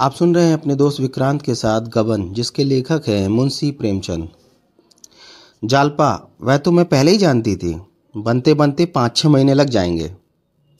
आप 0.00 0.12
सुन 0.12 0.34
रहे 0.34 0.44
हैं 0.44 0.54
अपने 0.54 0.74
दोस्त 0.74 1.00
विक्रांत 1.00 1.42
के 1.42 1.54
साथ 1.54 1.80
गबन, 1.80 2.32
जिसके 2.32 2.64
लेखक 2.64 3.02
हैं 3.08 3.28
मुंशी 3.28 3.70
प्रेमचंद। 3.70 4.28
जालपा, 5.64 6.30
वह 6.42 6.56
तो 6.56 6.70
मैं 6.70 6.84
पहले 6.84 7.10
ही 7.10 7.18
जानती 7.18 7.56
थी। 7.56 7.80
बनते 8.16 8.54
बनते 8.54 8.86
पाँच 8.86 9.16
छः 9.16 9.28
महीने 9.28 9.54
लग 9.54 9.68
जाएँगे। 9.68 10.16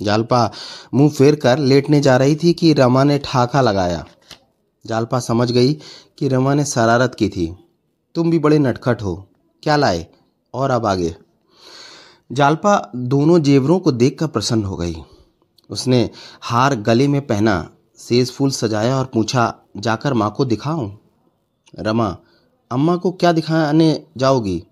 जालपा, 0.02 0.52
मुँह 0.94 1.10
फेर 1.10 1.34
कर 1.34 1.58
लेटने 1.58 2.00
जा 2.00 2.16
रही 2.16 2.36
थी 2.36 2.52
कि 2.52 2.72
रमा 2.72 3.04
ने 3.04 3.18
ठाका 3.18 3.60
लगाया। 3.60 4.06
जालपा 4.86 5.20
समझ 5.20 5.52
गई 5.52 5.74
कि 6.18 6.28
रमा 6.28 6.54
ने 6.54 6.64
शरारत 6.64 7.14
की 7.14 7.28
थी। 7.28 7.56
तुम 8.14 8.30
भी 8.30 8.38
बड़े 8.38 8.58
नटखट 8.58 9.02
हो। 9.02 9.28
क्या 9.62 9.76
लाए? 9.76 10.06
और 10.54 10.70
अब 10.70 10.86
आगे। 10.86 11.16
जालपा 12.32 12.90
दोनों 12.96 13.42
जेवरों 13.42 13.78
को 13.78 13.92
देखकर 13.92 14.26
प्रसन्न 14.26 14.64
हो 14.64 14.76
गई। 14.76 14.96
उसने 15.70 16.10
हार 16.42 16.74
गले 16.74 17.08
में 17.08 17.26
पहना 17.26 17.70
सेज 17.98 18.30
फूल 18.32 18.50
सजाया 18.50 18.96
और 18.96 19.04
पूछा, 19.04 19.54
जाकर 19.76 20.14
माँ 20.14 20.30
को 20.36 20.44
दिखाऊँ? 20.44 20.98
रमा, 21.78 22.16
अम्मा 22.70 22.96
को 22.96 23.10
क्या 23.12 23.32
दिखाने 23.32 24.04
जाओगी? 24.16 24.62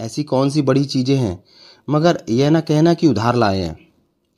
ऐसी 0.00 0.22
कौन 0.24 0.50
सी 0.50 0.62
बड़ी 0.62 0.84
चीज़ें 0.84 1.16
हैं, 1.16 1.44
मगर 1.88 2.22
यह 2.28 2.50
ना 2.50 2.60
कहना 2.60 2.94
कि 2.94 3.06
उधार 3.06 3.36
लाए 3.36 3.60
हैं। 3.60 3.76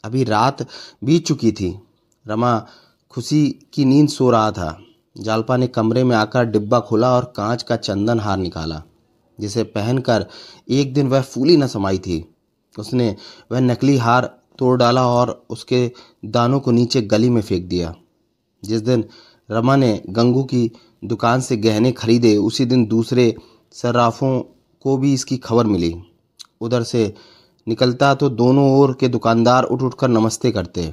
अभी 0.04 0.24
रात 0.24 0.62
बीत 1.04 1.26
चुकी 1.26 1.52
थी। 1.52 1.78
रमा, 2.26 2.58
खुशी 3.10 3.48
की 3.72 3.84
नींद 3.84 4.08
सो 4.08 4.30
रहा 4.30 4.50
था। 4.50 4.78
जालपा 5.16 5.56
ने 5.56 5.66
कमरे 5.66 6.04
में 6.04 6.16
आकर 6.16 6.44
डिब्बा 6.44 6.80
खोला 6.80 7.14
और 7.14 7.32
कांच 7.36 7.62
का 7.62 7.76
चंदन 7.76 8.20
हार 8.20 8.36
निकाला, 8.36 8.82
जिसे 9.38 9.62
पहनकर 9.64 10.26
एक 10.68 10.92
दिन 10.94 11.08
वह 11.08 11.22
फूली 11.22 11.56
न 11.56 11.66
समाई 11.66 11.98
थी। 11.98 12.24
उसने 12.78 13.14
वह 13.52 13.60
नकली 13.60 13.96
हार 13.96 14.24
तोड़ 14.58 14.76
डाला 14.78 15.06
और 15.06 15.46
उसके 15.50 15.90
दानों 16.24 16.60
को 16.60 16.70
नीचे 16.70 17.02
गली 17.02 17.30
में 17.30 17.42
फेंक 17.42 17.66
दिया। 17.68 17.94
जिस 18.62 18.80
दिन 18.80 19.04
रमा 19.48 19.76
ने 19.76 20.02
गंगू 20.08 20.42
की 20.44 20.70
दुकान 21.04 21.40
से 21.40 21.56
गहने 21.56 21.92
खरीदे, 21.92 22.36
उसी 22.36 22.64
दिन 22.64 22.86
दूसरे 22.86 23.34
सर्राफों 23.72 24.40
को 24.84 24.96
भी 24.96 25.12
इसकी 25.14 25.36
खबर 25.36 25.66
मिली। 25.66 25.94
उधर 26.60 26.82
से 26.82 27.12
निकलता 27.66 28.14
तो 28.14 28.28
दोनों 28.28 28.70
ओर 28.78 28.96
के 29.00 29.08
दुकानदार 29.08 29.64
उठ 29.64 29.82
उठकर 29.82 30.08
नमस्ते 30.08 30.50
करते। 30.50 30.92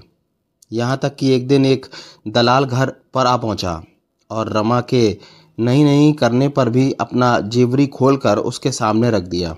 यहाँ 0.72 0.98
तक 0.98 1.16
कि 1.16 1.30
एक 1.30 1.48
दिन 1.48 1.66
एक 1.66 1.86
दलाल 2.28 2.66
घर 2.66 2.90
पर 3.14 3.26
आ 3.26 3.36
पहुँचा 3.38 3.82
और 4.30 4.52
रमा 4.54 4.82
के 4.82 5.18
नहीं 5.60 5.84
नहीं 5.86 6.14
करने 6.14 6.48
पर 6.50 6.70
भी 6.70 6.92
अपना 6.92 7.40
जेवरी 7.40 7.88
खोलकर 7.88 8.38
उसके 8.38 8.72
सामने 8.72 9.12
रख 9.12 9.24
दिया। 9.24 9.56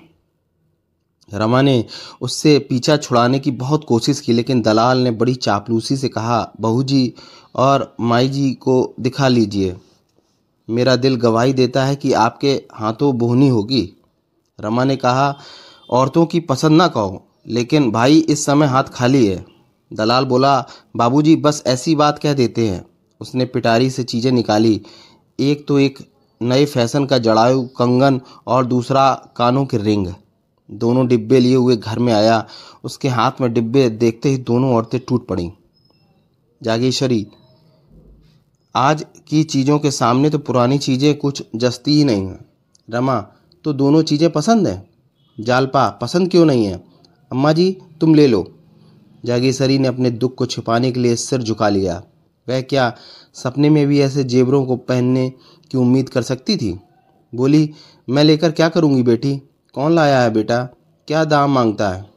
रमा 1.29 1.61
ने 1.61 1.83
उससे 2.21 2.57
पीछा 2.59 2.97
छुड़ाने 2.97 3.39
की 3.39 3.51
बहुत 3.53 3.83
कोशिश 3.83 4.19
की, 4.19 4.33
लेकिन 4.33 4.61
दलाल 4.61 4.97
ने 4.97 5.11
बड़ी 5.11 5.33
चापलूसी 5.35 5.97
से 5.97 6.09
कहा 6.09 6.39
बहू 6.61 6.83
जी 6.83 7.13
और 7.55 7.95
माई 7.99 8.27
जी 8.27 8.51
को 8.53 8.93
दिखा 8.99 9.27
लीजिए। 9.27 9.75
मेरा 10.67 10.95
दिल 10.95 11.15
गवाही 11.15 11.53
देता 11.53 11.83
है 11.85 11.95
कि 11.95 12.13
आपके 12.13 12.53
हाथों 12.73 13.17
बोहनी 13.17 13.47
होगी। 13.47 13.89
रमा 14.59 14.83
ने 14.83 14.95
कहा, 14.95 15.37
औरतों 15.89 16.25
की 16.25 16.39
पसंद 16.39 16.77
ना 16.77 16.87
कहो, 16.87 17.23
लेकिन 17.47 17.91
भाई 17.91 18.17
इस 18.19 18.45
समय 18.45 18.67
हाथ 18.67 18.83
खाली 18.83 19.25
है। 19.25 19.45
दलाल 19.91 20.25
बोला, 20.25 20.59
बाबूजी, 20.95 21.35
बस 21.35 21.63
ऐसी 21.67 21.95
बात 21.95 22.19
कह 22.19 22.33
देते 22.33 22.67
हैं। 22.67 22.85
उसने 23.21 23.45
पिटारी 23.45 23.89
से 23.89 24.03
चीज़ें 24.03 24.31
निकाली, 24.31 24.81
एक 25.39 25.65
तो 25.67 25.79
एक 25.79 25.99
नए 26.41 26.65
फ़ैशन 26.65 27.05
का 27.05 27.17
जड़ायु 27.17 27.61
कंगन 27.77 28.19
और 28.47 28.65
दूसरा 28.65 29.13
कानों 29.35 29.65
के 29.65 29.77
रिंग। 29.77 30.07
दोनों 30.69 31.07
डिब्बे 31.07 31.39
लिए 31.39 31.55
हुए 31.55 31.75
घर 31.75 31.99
में 31.99 32.13
आया। 32.13 32.45
उसके 32.83 33.07
हाथ 33.07 33.41
में 33.41 33.51
डिब्बे 33.53 33.89
देखते 33.89 34.29
ही 34.29 34.37
दोनों 34.37 34.73
औरतें 34.75 34.99
टूट 34.99 35.27
पड़ी। 35.27 35.51
जागेश्वरी, 36.61 37.25
आज 38.75 39.05
की 39.27 39.43
चीज़ों 39.43 39.79
के 39.79 39.91
सामने 39.91 40.29
तो 40.29 40.39
पुरानी 40.39 40.77
चीज़ें 40.77 41.17
कुछ 41.17 41.43
जस्ती 41.55 41.97
ही 41.97 42.03
नहीं 42.03 42.25
हैं। 42.25 42.45
रमा 42.87 43.19
तो 43.65 43.73
दोनों 43.73 44.01
चीज़ें 44.03 44.29
पसंद 44.31 44.67
हैं? 44.67 44.89
जालपा, 45.37 45.89
पसंद 45.89 46.29
क्यों 46.31 46.45
नहीं 46.45 46.65
है? 46.65 46.83
अम्मा 47.31 47.51
जी, 47.51 47.77
तुम 48.01 48.15
ले 48.15 48.27
लो। 48.27 48.45
जागेश्वरी 49.25 49.77
ने 49.79 49.87
अपने 49.87 50.09
दुख 50.11 50.35
को 50.35 50.45
छिपाने 50.45 50.91
के 50.91 50.99
लिए 50.99 51.15
सिर 51.15 51.41
झुका 51.41 51.69
लिया। 51.69 52.01
वह 52.47 52.61
क्या 52.61 52.93
सपने 53.35 53.69
में 53.69 53.85
भी 53.87 53.99
ऐसे 53.99 54.23
जेबरों 54.23 54.65
को 54.65 54.75
पहनने 54.75 55.29
की 55.71 55.77
उम्मीद 55.77 56.09
कर 56.09 56.21
सकती 56.21 56.57
थी? 56.57 56.77
बोली, 57.33 57.69
मैं 58.07 58.23
लेकर 58.23 58.51
क्या 58.51 58.69
करूँगी 58.69 59.03
बेटी? 59.03 59.41
कौन 59.77 59.95
लाया 59.95 60.21
है 60.21 60.29
बेटा? 60.29 60.69
क्या 61.07 61.25
दाम 61.25 61.51
माँगता 61.51 61.89
है? 61.89 62.09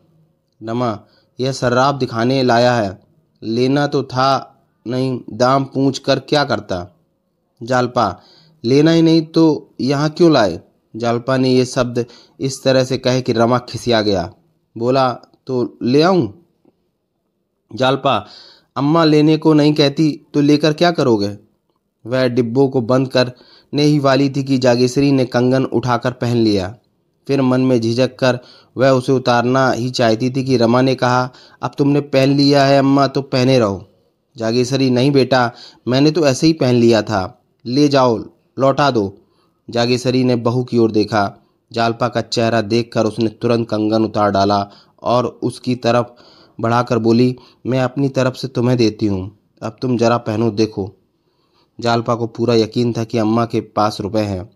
रमा, 0.62 1.00
यह 1.40 1.52
सर्राब 1.52 1.98
दिखाने 1.98 2.42
लाया 2.42 2.74
है। 2.74 3.00
लेना 3.42 3.86
तो 3.86 4.02
था 4.02 4.58
नहीं, 4.86 5.20
दाम 5.32 5.64
पूछ 5.64 5.98
कर 5.98 6.18
क्या 6.18 6.44
करता? 6.44 6.96
जालपा, 7.62 8.20
लेना 8.64 8.90
ही 8.90 9.02
नहीं 9.02 9.22
तो 9.22 9.74
यहाँ 9.80 10.10
क्यों 10.10 10.32
लाए? 10.32 10.60
जालपा 10.96 11.36
ने 11.36 11.50
यह 11.50 11.64
शब्द 11.64 12.06
इस 12.40 12.64
तरह 12.64 12.84
से 12.84 12.98
कहे 12.98 13.22
कि 13.22 13.32
रमा 13.32 13.58
खिसिया 13.58 14.02
गया। 14.02 14.34
बोला 14.78 15.12
तो 15.46 15.78
ले 15.82 16.02
आऊँ? 16.02 16.46
जालपा, 17.74 18.26
अम्मा 18.76 19.04
लेने 19.04 19.36
को 19.36 19.52
नहीं 19.52 19.74
कहती 19.74 20.26
तो 20.34 20.40
लेकर 20.40 20.72
क्या 20.72 20.90
करोगे? 20.90 21.38
वह 22.06 22.28
डिब्बों 22.28 22.68
को 22.68 22.80
बंद 22.80 23.08
करने 23.08 23.82
ही 23.82 23.98
वाली 23.98 24.30
थी 24.30 24.44
कि 24.44 24.58
जागेश्वरी 24.58 25.12
ने 25.12 25.24
कंगन 25.24 25.64
उठाकर 25.64 26.12
पहन 26.12 26.36
लिया। 26.36 26.74
फिर 27.30 27.42
मन 27.42 27.60
में 27.60 27.80
झिझक 27.80 28.16
कर 28.18 28.38
वह 28.76 28.90
उसे 28.90 29.12
उतारना 29.12 29.70
ही 29.70 29.90
चाहती 29.90 30.30
थी 30.30 30.44
कि 30.44 30.56
रमा 30.56 30.80
ने 30.82 30.94
कहा, 30.94 31.30
अब 31.62 31.70
तुमने 31.78 32.00
पहन 32.00 32.28
लिया 32.28 32.64
है 32.64 32.78
अम्मा 32.78 33.06
तो 33.06 33.22
पहने 33.22 33.58
रहो। 33.58 33.86
जागेश्वरी 34.36 34.90
नहीं 34.90 35.10
बेटा, 35.10 35.52
मैंने 35.88 36.10
तो 36.10 36.26
ऐसे 36.26 36.46
ही 36.46 36.52
पहन 36.52 36.74
लिया 36.74 37.02
था। 37.02 37.42
ले 37.66 37.88
जाओ, 37.88 38.16
लौटा 38.58 38.90
दो। 38.90 39.12
जागेश्वरी 39.70 40.24
ने 40.24 40.36
बहू 40.36 40.64
की 40.64 40.78
ओर 40.78 40.90
देखा। 40.90 41.22
जालपा 41.72 42.08
का 42.08 42.20
चेहरा 42.20 42.60
देखकर 42.60 43.06
उसने 43.06 43.28
तुरंत 43.28 43.68
कंगन 43.68 44.04
उतार 44.04 44.30
डाला 44.30 44.70
और 45.02 45.26
उसकी 45.26 45.74
तरफ़ 45.74 46.06
बढ़ाकर 46.60 46.98
बोली, 46.98 47.36
मैं 47.66 47.80
अपनी 47.80 48.08
तरफ़ 48.08 48.34
से 48.34 48.48
तुम्हें 48.48 48.78
देती 48.78 49.06
हूँ। 49.06 49.38
अब 49.62 49.76
तुम 49.82 49.96
जरा 49.98 50.16
पहनो, 50.16 50.50
देखो। 50.50 50.92
जालपा 51.80 52.14
को 52.14 52.26
पूरा 52.26 52.54
यकीन 52.54 52.92
था 52.92 53.04
कि 53.04 53.18
अम्मा 53.18 53.44
के 53.44 53.60
पास 53.60 53.98
रुपए 54.00 54.20
हैं। 54.20 54.50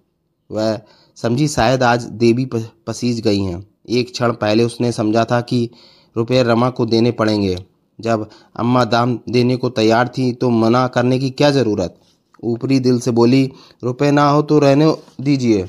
वह 0.51 0.81
समझी 1.19 1.47
शायद 1.49 1.83
आज 1.83 2.05
देवी 2.13 2.45
पसीज 2.87 3.21
गई 3.21 3.41
हैं। 3.41 3.67
एक 3.89 4.11
क्षण 4.13 4.33
पहले 4.33 4.65
उसने 4.65 4.91
समझा 4.93 5.25
था 5.25 5.41
कि 5.41 5.69
रुपये 6.17 6.43
रमा 6.43 6.71
को 6.71 6.87
देने 6.87 7.11
पड़ेंगे। 7.11 7.57
जब 7.99 8.29
अम्मा 8.57 8.85
दाम 8.85 9.19
देने 9.29 9.57
को 9.57 9.69
तैयार 9.71 10.09
थी 10.09 10.33
तो 10.33 10.51
मना 10.51 10.87
करने 10.89 11.19
की 11.19 11.31
क्या 11.31 11.51
ज़रूरत? 11.51 11.99
ऊपरी 12.43 12.79
दिल 12.81 12.99
से 13.01 13.11
बोली 13.11 13.51
रुपए 13.85 14.11
ना 14.11 14.29
हो 14.29 14.43
तो 14.43 14.59
रहने 14.59 14.93
दीजिए। 15.21 15.69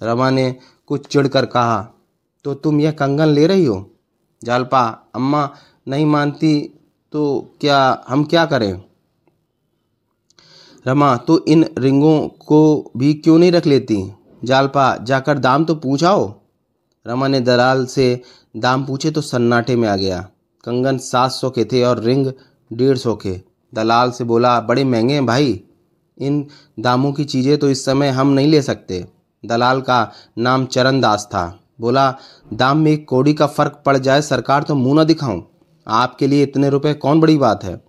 रमा 0.00 0.30
ने 0.30 0.54
कुछ 0.86 1.06
चिढ़कर 1.06 1.46
कहा 1.46 1.82
तो 2.44 2.54
तुम 2.54 2.80
यह 2.80 2.90
कंगन 2.90 3.28
ले 3.28 3.46
रही 3.46 3.64
हो? 3.64 3.90
जालपा, 4.42 4.80
अम्मा 5.14 5.48
नहीं 5.88 6.06
मानती 6.06 6.60
तो 7.12 7.54
क्या 7.60 8.04
हम 8.08 8.24
क्या 8.24 8.44
करें? 8.46 8.82
रमा 10.86 11.16
तो 11.16 11.44
इन 11.44 11.64
रिंगों 11.78 12.28
को 12.28 12.90
भी 12.96 13.12
क्यों 13.14 13.38
नहीं 13.38 13.52
रख 13.52 13.66
लेती? 13.66 14.02
जालपा, 14.44 14.96
जाकर 14.96 15.38
दाम 15.38 15.64
तो 15.64 15.74
पूछाओ। 15.74 16.34
रमा 17.06 17.28
ने 17.28 17.40
दलाल 17.40 17.86
से 17.86 18.22
दाम 18.56 18.84
पूछे 18.86 19.10
तो 19.10 19.20
सन्नाटे 19.20 19.76
में 19.76 19.88
आ 19.88 19.96
गया। 19.96 20.20
कंगन 20.64 20.98
सात 20.98 21.30
सौ 21.30 21.50
के 21.50 21.64
थे 21.64 21.82
और 21.82 22.00
रिंग 22.00 22.32
डेढ़ 22.72 22.96
सौ 22.96 23.14
के। 23.16 23.40
दलाल 23.74 24.10
से 24.10 24.24
बोला, 24.24 24.60
बड़े 24.60 24.84
महँगे 24.84 25.14
हैं 25.14 25.26
भाई। 25.26 25.62
इन 26.18 26.46
दामों 26.80 27.12
की 27.12 27.24
चीज़ें 27.24 27.58
तो 27.58 27.70
इस 27.70 27.84
समय 27.84 28.08
हम 28.08 28.28
नहीं 28.28 28.48
ले 28.48 28.62
सकते। 28.62 29.06
दलाल 29.46 29.80
का 29.80 30.10
नाम 30.38 30.66
चरण 30.66 31.00
दास 31.00 31.28
था। 31.30 31.58
बोला, 31.80 32.16
दाम 32.52 32.78
में 32.78 32.92
एक 32.92 33.08
कौड़ी 33.08 33.34
का 33.34 33.46
फ़र्क 33.46 33.82
पड़ 33.86 33.96
जाए, 33.96 34.22
सरकार 34.22 34.62
तो 34.62 34.74
मुँह 34.74 35.02
न 35.02 35.04
दिखाऊँ। 35.04 35.46
आपके 35.88 36.26
लिए 36.26 36.42
इतने 36.42 36.70
रुपए 36.70 36.94
कौन 36.94 37.20
बड़ी 37.20 37.36
बात 37.38 37.64
है? 37.64 37.80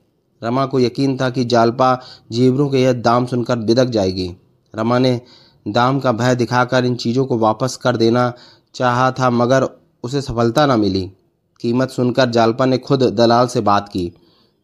रमा 0.44 0.66
को 0.66 0.80
यकीन 0.80 1.18
था 1.22 1.30
कि 1.30 1.46
जालपा 1.46 2.00
जेवरों 2.32 2.70
के 2.70 2.82
यह 2.82 2.94
दाम 2.94 3.26
सुनकर 3.26 3.56
बिदक 3.56 3.86
जाएगी। 3.86 4.36
रमा 4.76 5.00
ने 5.00 5.22
दाम 5.68 6.00
का 6.00 6.12
भय 6.12 6.36
दिखाकर 6.36 6.86
इन 6.86 6.96
चीज़ों 6.96 7.26
को 7.26 7.38
वापस 7.38 7.76
कर 7.76 7.98
देना 7.98 8.34
चाहा 8.76 9.12
था, 9.12 9.30
मगर 9.30 9.68
उसे 10.04 10.22
सफलता 10.22 10.66
न 10.66 10.80
मिली। 10.80 11.12
कीमत 11.60 11.90
सुनकर 11.90 12.30
जालपा 12.30 12.66
ने 12.66 12.78
खुद 12.78 13.04
दलाल 13.04 13.48
से 13.48 13.62
बात 13.62 13.90
की। 13.90 14.12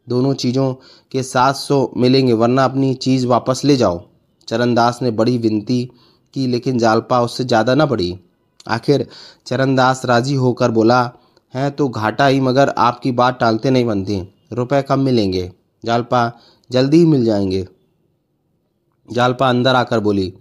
दोनों 0.08 0.34
चीज़ों 0.34 0.74
के 1.12 1.24
सात 1.24 1.56
सौ 1.56 1.92
मिलेंगे, 1.98 2.34
वरना 2.34 2.66
अपनी 2.66 2.94
चीज़ 2.94 3.28
वापस 3.28 3.62
ले 3.66 3.76
जाओ। 3.76 4.02
चरणदास 4.48 5.00
ने 5.02 5.12
बड़ी 5.12 5.38
विनती 5.38 5.84
की, 6.34 6.48
लेकिन 6.48 6.78
जालपा 6.78 7.22
उससे 7.22 7.44
ज़्यादा 7.44 7.76
ना 7.76 7.86
बढ़ी। 7.86 8.20
आखिर 8.68 9.08
चरणदास 9.46 10.06
राज़ी 10.06 10.36
होकर 10.36 10.72
बोला, 10.72 11.12
है 11.54 11.70
तो 11.72 11.88
घाटा 11.90 12.26
ही, 12.26 12.40
मगर 12.40 12.70
आपकी 12.70 13.12
बात 13.12 13.40
टालते 13.40 13.70
नहीं 13.70 13.86
बनती। 13.86 14.22
रुपए 14.54 14.82
कम 14.82 15.00
मिलेंगे। 15.00 15.52
जालपा, 15.86 16.32
जल्दी 16.70 16.98
ही 16.98 17.06
मिल 17.06 17.26
जाएँगे। 17.26 17.68
जालपा 19.12 19.50
अंदर 19.50 19.76
आकर 19.76 20.00
बोली 20.00 20.34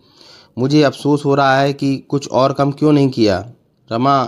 मुझे 0.59 0.83
अफसोस 0.83 1.25
हो 1.25 1.35
रहा 1.35 1.61
है 1.61 1.73
कि 1.73 1.97
कुछ 1.97 2.29
और 2.29 2.53
कम 2.53 2.73
क्यों 2.73 2.93
नहीं 2.93 3.09
किया। 3.09 3.47
रमा 3.93 4.25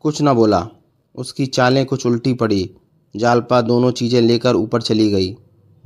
कुछ 0.00 0.22
न 0.22 0.34
बोला। 0.34 0.68
उसकी 1.14 1.46
चालें 1.46 1.86
कुछ 1.86 2.06
उल्टी 2.06 2.34
पड़ी। 2.34 2.70
जालपा 3.16 3.60
दोनों 3.60 3.90
चीज़ें 3.90 4.20
लेकर 4.20 4.54
ऊपर 4.54 4.82
चली 4.82 5.10
गई। 5.10 5.36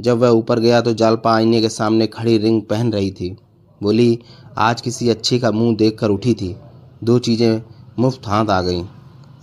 जब 0.01 0.19
वह 0.19 0.29
ऊपर 0.29 0.59
गया 0.59 0.81
तो 0.81 0.93
जालपा 0.93 1.35
आईने 1.35 1.61
के 1.61 1.69
सामने 1.69 2.07
खड़ी 2.07 2.39
रिंग 2.39 2.63
पहन 2.63 2.93
रही 2.93 3.11
थी। 3.11 3.37
बोली, 3.83 4.19
आज 4.59 4.81
किसी 4.81 5.09
अच्छे 5.09 5.39
का 5.39 5.51
मुँह 5.51 5.77
देखकर 5.77 6.09
उठी 6.09 6.35
थी। 6.35 6.57
दो 7.05 7.19
चीज़ें 7.19 7.63
मुफ़्त 7.99 8.27
हाथ 8.27 8.47
आ 8.47 8.63
गईं। 8.63 8.85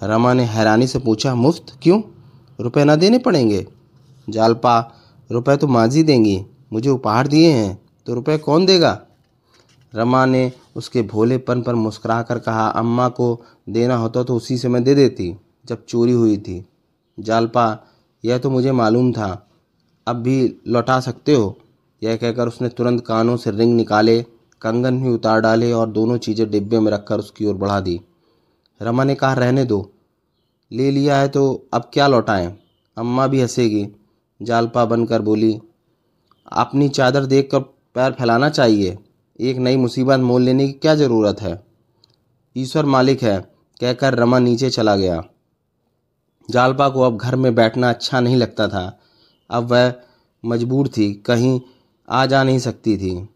रमा 0.04 0.34
ने 0.34 0.44
हैरानी 0.44 0.88
से 0.88 1.00
पूछा, 1.00 1.36
मुफ़्त? 1.36 1.66
क्यों? 1.84 2.02
रुपए 2.60 2.84
ना 2.84 2.96
देने 2.96 3.18
पड़ेंगे? 3.18 3.68
जालपा, 4.30 4.92
रुपए 5.32 5.58
तो 5.58 5.68
माजी 5.68 6.04
देंगी। 6.04 6.46
मुझे 6.74 6.90
उपहार 6.90 7.28
दिए 7.28 7.52
हैं। 7.52 7.84
तो 8.06 8.14
रुपए 8.14 8.38
कौन 8.38 8.66
देगा? 8.66 9.05
रमा 9.96 10.26
ने 10.26 10.52
उसके 10.76 11.02
भोलेपन 11.02 11.62
पर 11.62 11.76
मुस्कुरा 11.76 12.22
कर 12.22 12.40
कहा, 12.40 12.68
अम्मा 12.68 13.10
को 13.10 13.46
देना 13.70 13.96
होता 13.96 14.24
तो 14.24 14.36
उसी 14.36 14.58
से 14.58 14.68
मैं 14.68 14.84
दे 14.84 14.96
देती, 14.96 15.36
जब 15.66 15.86
चोरी 15.86 16.12
हुई 16.12 16.38
थी। 16.38 16.66
जालपा, 17.20 17.80
यह 18.24 18.38
तो 18.38 18.50
मुझे 18.50 18.72
मालूम 18.72 19.12
था। 19.12 19.48
अब 20.08 20.16
भी 20.16 20.56
लौटा 20.68 21.00
सकते 21.00 21.34
हो? 21.34 21.56
यह 22.04 22.16
कहकर 22.16 22.48
उसने 22.48 22.70
तुरंत 22.70 23.06
कानों 23.06 23.38
से 23.38 23.52
रिंग 23.52 23.76
निकाले, 23.76 24.22
कंगन 24.62 25.02
भी 25.02 25.10
उतार 25.10 25.42
डाले 25.42 25.72
और 25.72 25.90
दोनों 25.90 26.18
चीज़ें 26.18 26.50
डिब्बे 26.52 26.80
में 26.80 26.92
रखकर 26.92 27.20
उसकी 27.20 27.46
ओर 27.46 27.56
बढ़ा 27.56 27.80
दी। 27.80 28.00
रमा 28.82 29.04
ने 29.04 29.16
कहा, 29.16 29.34
रहने 29.34 29.66
दो। 29.66 29.92
ले 30.72 30.92
लिया 30.92 31.18
है 31.18 31.28
तो 31.28 31.68
अब 31.74 31.90
क्या 31.94 32.08
लौटाएँ? 32.08 32.56
अम्मा 32.98 33.28
भी 33.28 33.42
हंसेगी। 33.42 33.88
जालपा 34.42 34.86
बनकर 34.86 35.22
बोली 35.22 35.60
अपनी 36.52 36.90
चादर 36.90 37.26
देखकर 37.26 37.60
पैर 37.96 38.12
फैलाना 38.12 38.50
चाहिए। 38.50 38.98
एक 39.40 39.58
नई 39.58 39.78
मुसीबत 39.78 40.20
मोल 40.20 40.42
लेने 40.42 40.68
की 40.68 40.74
क्या 40.74 40.96
ज़रूरत 40.96 41.42
है? 41.42 41.64
ईश्वर 42.56 42.86
मालिक 42.86 43.24
है, 43.24 43.40
कहकर 43.82 44.14
रमा 44.14 44.40
नीचे 44.40 44.70
चला 44.70 44.96
गया। 44.96 45.24
जालपा 46.50 46.90
को 46.90 47.02
अब 47.02 47.18
घर 47.18 47.36
में 47.36 47.56
बैठना 47.56 47.90
अच्छा 47.90 48.20
नहीं 48.20 48.36
लगता 48.36 48.68
था। 48.68 49.00
अब 49.50 49.64
वह 49.64 49.94
मजबूर 50.44 50.88
थी, 50.88 51.14
कहीं 51.14 51.62
आ 52.10 52.26
जा 52.26 52.44
नहीं 52.44 52.60
सकती 52.60 52.98
थी। 52.98 53.30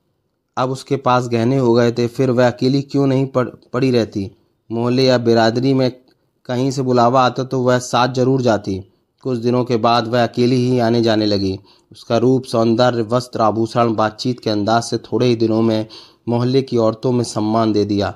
अब 0.58 0.72
उसके 0.72 0.96
पास 0.96 1.28
गहने 1.28 1.58
हो 1.58 1.74
गए 1.74 1.92
थे, 1.92 2.08
फिर 2.08 2.32
वह 2.32 2.48
अकेली 2.48 2.82
क्यों 2.82 3.08
नहीं 3.08 3.26
पड़, 3.26 3.48
पड़ी 3.48 3.92
रहती? 3.92 4.32
मोहल्ले 4.70 5.04
या 5.04 5.18
बिरादरी 5.18 5.74
में 5.74 5.92
कहीं 6.46 6.72
से 6.72 6.82
बुलावा 6.82 7.26
आता 7.26 7.44
तो 7.44 7.62
वह 7.62 7.80
साथ 7.80 8.14
ज़रूर 8.14 8.42
जाती। 8.42 8.82
कुछ 9.24 9.38
दिनों 9.38 9.64
के 9.64 9.78
बाद 9.78 10.08
वह 10.08 10.24
अकेली 10.24 10.56
ही 10.58 10.80
आने 10.80 11.02
जाने 11.02 11.26
लगी। 11.26 11.58
उसका 11.92 12.18
रूप, 12.18 12.44
सौंदर्य, 12.44 13.02
वस्त्र, 13.04 13.42
आभूषण 13.42 13.94
बातचीत 13.96 14.40
के 14.40 14.50
अंदाज 14.50 14.84
से 14.84 14.98
थोड़े 14.98 15.28
ही 15.28 15.36
दिनों 15.36 15.62
में 15.62 15.86
मोहल्ले 16.30 16.62
की 16.62 16.78
औरतों 16.78 17.12
में 17.12 17.24
सम्मान 17.24 17.72
दे 17.74 17.86
दिया। 17.86 18.14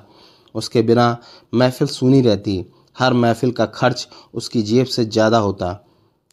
उसके 0.54 0.82
बिना 0.82 1.16
महफिल 1.54 1.88
सुनी 1.88 2.20
रहती। 2.20 2.64
हर 2.96 3.12
महफिल 3.12 3.50
का 3.50 3.66
खर्च 3.66 4.06
उसकी 4.34 4.62
जेब 4.62 4.86
से 4.86 5.04
ज़्यादा 5.04 5.38
होता। 5.38 5.78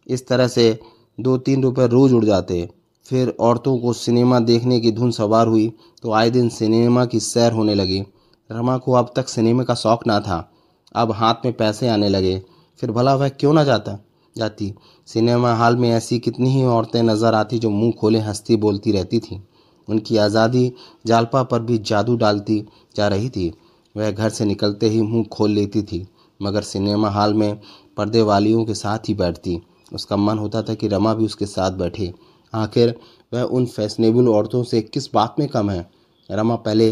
इस 0.07 0.27
तरह 0.27 0.47
से 0.47 0.79
दो 1.17 1.37
तीन 1.37 1.63
रुपए 1.63 1.87
रोज़ 1.87 2.13
उड़ 2.13 2.23
जाते। 2.25 2.67
फिर 3.05 3.33
औरतों 3.39 3.77
को 3.79 3.93
सिनेमा 3.93 4.39
देखने 4.41 4.79
की 4.79 4.91
धुन 4.91 5.11
सवार 5.11 5.47
हुई 5.47 5.67
तो 6.03 6.11
आए 6.11 6.29
दिन 6.29 6.49
सिनेमा 6.49 7.05
की 7.05 7.19
सैर 7.19 7.51
होने 7.51 7.75
लगी। 7.75 8.01
रमा 8.49 8.77
को 8.77 8.93
अब 8.93 9.11
तक 9.15 9.29
सिनेमा 9.29 9.63
का 9.63 9.75
शौक 9.75 10.05
ना 10.07 10.19
था। 10.19 10.47
अब 10.95 11.11
हाथ 11.11 11.45
में 11.45 11.53
पैसे 11.53 11.89
आने 11.89 12.09
लगे। 12.09 12.41
फिर 12.79 12.91
भला 12.91 13.15
वह 13.15 13.29
क्यों 13.29 13.53
ना 13.53 13.63
जाता? 13.63 13.97
जाती। 14.35 14.73
सिनेमा 15.07 15.53
हॉल 15.55 15.75
में 15.75 15.89
ऐसी 15.91 16.19
कितनी 16.19 16.49
ही 16.49 16.63
औरतें 16.65 17.01
नज़र 17.03 17.33
आती 17.33 17.59
जो 17.59 17.69
मुँह 17.69 17.91
खोले 17.91 18.19
हंसती 18.19 18.55
बोलती 18.57 18.91
रहती 18.91 19.19
थीं। 19.19 19.39
उनकी 19.87 20.17
आज़ादी 20.17 20.71
जालपा 21.05 21.43
पर 21.43 21.59
भी 21.61 21.77
जादू 21.77 22.15
डालती 22.15 22.63
जा 22.95 23.07
रही 23.07 23.29
थी। 23.29 23.51
वह 23.95 24.11
घर 24.11 24.29
से 24.29 24.45
निकलते 24.45 24.89
ही 24.89 25.01
मुँह 25.01 25.25
खोल 25.31 25.51
लेती 25.51 25.81
थी, 25.83 26.05
मगर 26.39 26.61
सिनेमा 26.61 27.09
हॉल 27.09 27.33
में 27.33 27.59
पर्दे 27.97 28.21
वालियों 28.21 28.63
के 28.65 28.73
साथ 28.73 29.09
ही 29.09 29.13
बैठती। 29.13 29.59
उसका 29.93 30.15
मन 30.15 30.37
होता 30.37 30.61
था 30.61 30.73
कि 30.73 30.87
रमा 30.87 31.13
भी 31.13 31.25
उसके 31.25 31.45
साथ 31.45 31.71
बैठे। 31.71 32.13
आखिर 32.53 32.95
वह 33.31 33.41
उन 33.41 33.65
फैशनेबल 33.65 34.27
औरतों 34.27 34.63
से 34.63 34.81
किस 34.81 35.13
बात 35.13 35.35
में 35.39 35.47
कम 35.47 35.69
है? 35.69 35.89
रमा 36.29 36.55
पहले 36.57 36.91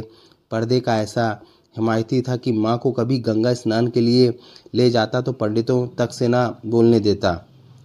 पर्दे 0.51 0.80
का 0.80 0.97
ऐसा 0.97 1.31
हिमायती 1.75 2.21
था 2.21 2.36
कि 2.38 2.51
माँ 2.51 2.77
को 2.77 2.92
कभी 2.92 3.19
गंगा 3.19 3.54
स्नान 3.54 3.88
के 3.88 4.01
लिए 4.01 4.33
ले 4.75 4.89
जाता 4.89 5.21
तो 5.21 5.31
पंडितों 5.33 5.86
तक 5.98 6.12
से 6.12 6.27
ना 6.27 6.48
बोलने 6.66 7.00
देता। 7.00 7.33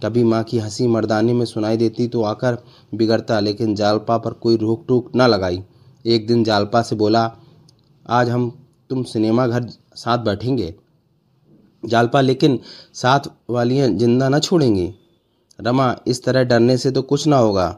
कभी 0.02 0.24
माँ 0.24 0.42
की 0.44 0.58
हँसी 0.58 0.86
मर्दानी 0.86 1.32
में 1.32 1.44
सुनाई 1.46 1.76
देती 1.76 2.06
तो 2.08 2.22
आकर 2.22 2.58
बिगड़ता, 2.94 3.40
लेकिन 3.40 3.74
जालपा 3.74 4.18
पर 4.18 4.32
कोई 4.32 4.56
रोक 4.56 4.84
टोक 4.88 5.14
ना 5.16 5.26
लगाई। 5.26 5.62
एक 6.04 6.26
दिन 6.26 6.42
जालपा 6.44 6.82
से 6.82 6.96
बोला, 6.96 7.30
आज 8.06 8.28
हम 8.28 8.50
तुम 8.90 9.02
सिनेमा 9.02 9.46
घर 9.46 9.68
साथ 9.96 10.18
बैठेंगे। 10.18 10.74
जालपा, 11.82 12.20
लेकिन 12.20 12.58
साथ 12.94 13.30
वालियाँ 13.50 13.88
ज़िंदा 13.88 14.28
ना 14.28 14.38
छोड़ेंगी। 14.38 14.92
रमा, 15.58 15.96
इस 16.06 16.22
तरह 16.24 16.44
डरने 16.44 16.76
से 16.78 16.90
तो 16.90 17.02
कुछ 17.02 17.26
ना 17.26 17.36
होगा। 17.36 17.76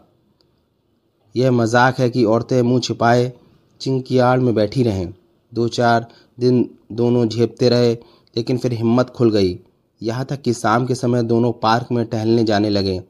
यह 1.35 1.51
मज़ाक 1.51 1.99
है 1.99 2.11
कि 2.11 2.25
औरतें 2.25 2.61
मुँह 2.63 2.81
छिपाए 2.81 3.33
चिंकियाड़ 3.81 4.39
में 4.41 4.55
बैठी 4.55 4.83
रहें। 4.83 5.13
दो 5.53 5.69
चार 5.69 6.07
दिन 6.41 6.69
दोनों 6.93 7.27
झेपते 7.29 7.69
रहे, 7.69 7.93
लेकिन 8.37 8.59
फिर 8.59 8.73
हिम्मत 8.73 9.11
खुल 9.11 9.31
गई। 9.31 9.59
यहाँ 10.03 10.25
तक 10.25 10.43
कि 10.43 10.53
शाम 10.53 10.87
के 10.87 10.95
समय 10.95 11.23
दोनों 11.23 11.53
पार्क 11.53 11.93
में 11.93 12.05
टहलने 12.07 12.45
जाने 12.45 12.71
लगे। 12.71 13.01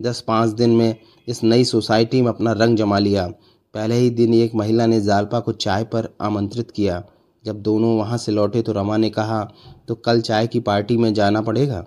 दस 0.00 0.20
पाँच 0.20 0.50
दिन 0.50 0.70
में 0.70 0.96
इस 1.28 1.42
नई 1.44 1.64
सोसाइटी 1.64 2.22
में 2.22 2.28
अपना 2.28 2.52
रंग 2.52 2.76
जमा 2.76 2.98
लिया। 2.98 3.26
पहले 3.74 3.94
ही 3.94 4.10
दिन 4.10 4.34
एक 4.34 4.54
महिला 4.54 4.86
ने 4.86 5.00
जालपा 5.00 5.40
को 5.40 5.52
चाय 5.52 5.84
पर 5.84 6.08
आमंत्रित 6.20 6.70
किया। 6.70 7.02
जब 7.44 7.60
दोनों 7.62 7.96
वहाँ 7.98 8.18
से 8.18 8.32
लौटे 8.32 8.62
तो 8.62 8.72
रमा 8.72 8.96
ने 8.96 9.10
कहा 9.10 9.42
तो 9.88 9.94
कल 9.94 10.20
चाय 10.20 10.46
की 10.46 10.60
पार्टी 10.60 10.96
में 10.96 11.12
जाना 11.14 11.40
पड़ेगा? 11.40 11.80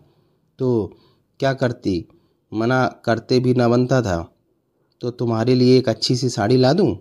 तो 0.60 0.98
क्या 1.40 1.54
करती? 1.54 2.08
मना 2.52 2.86
करते 3.06 3.40
भी 3.40 3.54
न 3.54 3.70
बनता 3.70 4.02
था। 4.02 4.18
तो 5.02 5.12
तुम्हारे 5.12 5.56
लिए 5.56 5.78
एक 5.78 5.90
अच्छी 5.90 6.16
सी 6.16 6.30
साड़ी 6.30 6.58
ला 6.58 6.74
दूँ? 6.74 6.96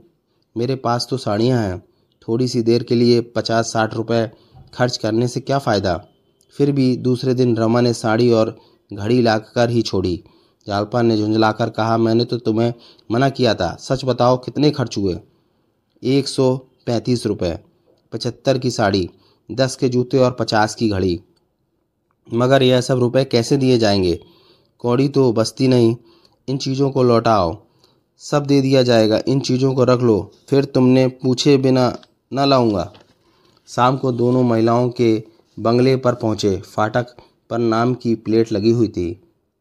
मेरे 0.57 0.77
पास 0.77 1.07
तो 1.11 1.17
साड़ियाँ 1.17 1.63
हैं। 1.63 1.83
थोड़ी 2.29 2.49
सी 2.49 2.63
देर 2.63 2.83
के 2.83 2.95
लिए 2.95 3.21
पचास 3.21 3.73
साठ 3.73 3.95
रुपए 3.95 4.31
खर्च 4.75 4.97
करने 4.97 5.29
से 5.29 5.41
क्या 5.41 5.59
फ़ायदा? 5.59 6.05
फिर 6.51 6.73
भी 6.73 6.97
दूसरे 6.97 7.35
दिन 7.35 7.57
रमा 7.57 7.81
ने 7.81 7.95
साड़ी 7.95 8.31
और 8.31 8.59
घड़ी 8.93 9.23
ला 9.23 9.39
कर 9.39 9.71
ही 9.71 9.83
छोड़ी। 9.83 10.25
जालपा 10.67 11.03
ने 11.03 11.17
झुंझलाकर 11.17 11.71
कहा, 11.71 11.97
मैंने 11.97 12.25
तो 12.25 12.39
तुम्हें 12.39 12.75
मना 13.11 13.29
किया 13.29 13.55
था। 13.55 13.77
सच 13.81 14.05
बताओ, 14.05 14.37
कितने 14.37 14.71
खर्च 14.71 14.99
हुए? 14.99 15.21
एक 16.03 16.29
सौ 16.29 16.57
पैंतीस 16.57 17.27
रुपये 17.27 17.59
पचहत्तर 18.13 18.59
की 18.59 18.71
साड़ी, 18.71 19.11
दस 19.53 19.77
के 19.77 19.89
जूते 19.89 20.19
और 20.19 20.37
पचास 20.41 20.75
की 20.75 20.89
घड़ी। 20.89 21.21
मगर 22.35 22.63
यह 22.63 22.81
सब 22.81 22.99
रुपए 22.99 23.25
कैसे 23.25 23.57
दिए 23.57 23.79
जाएँगे? 23.79 24.21
कौड़ी 24.79 25.09
तो 25.09 25.33
बस्ती 25.33 25.69
नहीं। 25.69 25.97
इन 26.49 26.57
चीज़ों 26.57 26.91
को 26.91 27.03
लौटाओ। 27.03 27.57
सब 28.19 28.47
दे 28.47 28.61
दिया 28.61 28.83
जाएगा। 28.83 29.21
इन 29.29 29.41
चीज़ों 29.41 29.75
को 29.75 29.85
रख 29.85 30.01
लो। 30.01 30.31
फिर 30.49 30.65
तुमने 30.65 31.09
पूछे 31.09 31.57
बिना 31.57 31.99
न 32.33 32.49
लाऊँगा। 32.49 32.93
शाम 33.69 33.97
को 33.97 34.13
दोनों 34.13 34.43
महिलाओं 34.43 34.89
के 34.91 35.23
बंगले 35.59 35.97
पर 35.97 36.15
पहुँचे। 36.15 36.57
फाटक 36.57 37.07
पर 37.51 37.59
नाम 37.59 37.95
की 37.95 38.15
प्लेट 38.15 38.53
लगी 38.53 38.71
हुई 38.71 38.89
थी। 38.89 39.09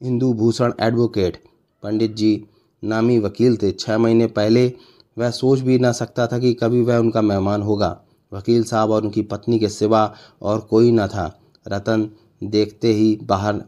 हिंदू 0.02 0.34
भूषण 0.34 0.74
एडवोकेट 0.80 1.44
पंडित 1.84 2.16
जी, 2.16 2.46
नामी 2.84 3.20
वकील 3.20 3.58
थे। 3.58 3.72
छः 3.72 3.98
महीने 3.98 4.28
पहले 4.28 4.74
वह 5.18 5.30
सोच 5.30 5.60
भी 5.60 5.80
ना 5.80 5.92
सकता 5.92 6.28
था 6.28 6.40
कि 6.40 6.54
कभी 6.54 6.82
वह 6.82 6.98
उनका 6.98 7.22
मेहमान 7.22 7.62
होगा। 7.62 8.02
वकील 8.32 8.64
साहब 8.64 8.92
और 8.92 9.04
उनकी 9.04 9.22
पत्नी 9.22 9.60
के 9.60 9.70
सिवा 9.70 10.14
और 10.42 10.60
कोई 10.60 10.92
न 10.92 11.08
था। 11.08 11.40
रतन 11.68 12.10
देखते 12.44 12.94
ही 12.94 13.20
बाहर 13.24 13.62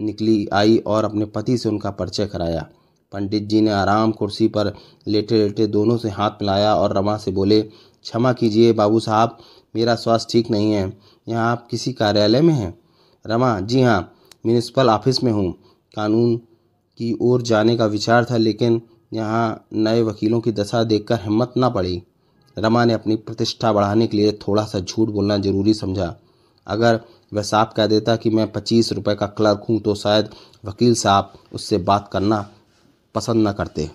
निकली 0.00 0.46
आई 0.52 0.78
और 0.78 1.04
अपने 1.04 1.24
पति 1.24 1.58
से 1.58 1.68
उनका 1.68 1.90
परिचय 1.90 2.26
कराया। 2.26 2.66
पंडित 3.16 3.42
जी 3.42 3.60
ने 3.60 3.70
आराम 3.72 4.10
कुर्सी 4.12 4.46
पर 4.48 4.72
लेटे 5.06 5.36
लेटे 5.38 5.66
दोनों 5.66 5.96
से 5.98 6.10
हाथ 6.10 6.30
मिलाया 6.40 6.74
और 6.74 6.96
रमा 6.96 7.16
से 7.16 7.30
बोले, 7.30 7.60
क्षमा 7.62 8.32
कीजिए 8.32 8.72
बाबू 8.72 8.98
साहब, 9.00 9.36
मेरा 9.74 9.94
स्वास्थ्य 9.94 10.32
ठीक 10.32 10.50
नहीं 10.50 10.72
है। 10.72 10.92
यहाँ 11.26 11.50
आप 11.50 11.66
किसी 11.70 11.92
कार्यालय 11.92 12.40
में 12.40 12.52
हैं? 12.54 12.72
रमा, 13.24 13.58
जी 13.60 13.82
हाँ 13.82 14.00
म्यूनिसिपल 14.44 14.88
ऑफ़िस 14.88 15.22
में 15.24 15.30
हूँ। 15.32 15.52
कानून 15.94 16.36
की 16.98 17.16
ओर 17.20 17.42
जाने 17.42 17.76
का 17.76 17.86
विचार 17.86 18.24
था, 18.24 18.36
लेकिन 18.36 18.80
यहाँ 19.14 19.66
नए 19.74 20.02
वकीलों 20.02 20.40
की 20.40 20.52
दशा 20.52 20.82
देखकर 20.84 21.20
हिम्मत 21.22 21.52
ना 21.56 21.68
पड़ी। 21.68 22.02
रमा 22.56 22.84
ने 22.84 22.92
अपनी 22.94 23.16
प्रतिष्ठा 23.16 23.72
बढ़ाने 23.72 24.06
के 24.06 24.16
लिए 24.16 24.32
थोड़ा 24.46 24.64
सा 24.64 24.80
झूठ 24.80 25.08
बोलना 25.08 25.38
ज़रूरी 25.38 25.74
समझा। 25.74 26.14
अगर 26.66 27.00
वह 27.32 27.42
साफ़ 27.42 27.72
कह 27.76 27.86
देता 27.86 28.16
कि 28.16 28.30
मैं 28.30 28.50
पच्चीस 28.52 28.92
रुपए 28.92 29.14
का 29.14 29.26
क्लर्क 29.28 29.64
हूँ 29.68 29.80
तो 29.80 29.94
शायद 29.94 30.28
वकील 30.64 30.94
साहब 30.96 31.32
उससे 31.52 31.78
बात 31.80 32.08
करना 32.12 32.44
पसंद 33.16 33.42
ना 33.42 33.52
करते। 33.52 33.90